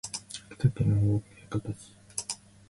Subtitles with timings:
[0.49, 1.21] 秋田県
[1.51, 1.95] 大館市